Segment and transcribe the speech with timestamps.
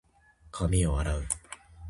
[0.51, 1.25] 髪を洗う。